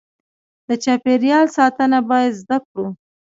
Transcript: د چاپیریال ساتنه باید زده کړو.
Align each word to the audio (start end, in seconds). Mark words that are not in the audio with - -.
د 0.67 0.69
چاپیریال 0.83 1.45
ساتنه 1.57 1.99
باید 2.09 2.31
زده 2.41 2.57
کړو. 2.67 2.85